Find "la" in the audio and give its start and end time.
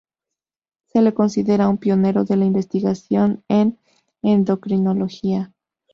2.35-2.45